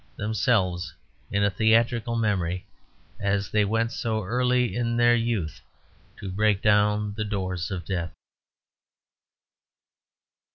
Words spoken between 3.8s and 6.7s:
so early in their youth to break